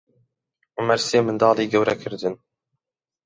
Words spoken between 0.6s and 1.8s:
عومەر سێ منداڵی